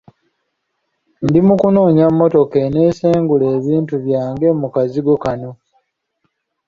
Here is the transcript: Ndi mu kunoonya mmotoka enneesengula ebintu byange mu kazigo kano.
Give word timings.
Ndi 1.27 1.39
mu 1.47 1.55
kunoonya 1.61 2.05
mmotoka 2.11 2.55
enneesengula 2.65 3.45
ebintu 3.57 3.95
byange 4.05 4.47
mu 4.59 4.67
kazigo 4.75 5.15
kano. 5.23 5.51